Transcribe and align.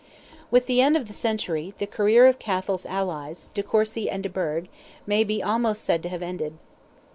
With 0.49 0.65
the 0.65 0.81
end 0.81 0.97
of 0.97 1.05
the 1.07 1.13
century, 1.13 1.75
the 1.77 1.85
career 1.85 2.25
of 2.25 2.39
Cathal's 2.39 2.87
allies, 2.87 3.51
de 3.53 3.61
Courcy 3.61 4.09
and 4.09 4.23
de 4.23 4.29
Burgh, 4.29 4.67
may 5.05 5.23
be 5.23 5.43
almost 5.43 5.83
said 5.83 6.01
to 6.01 6.09
have 6.09 6.23
ended. 6.23 6.57